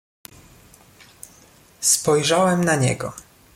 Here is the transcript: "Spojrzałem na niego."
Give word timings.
"Spojrzałem 1.81 2.63
na 2.63 2.75
niego." 2.75 3.13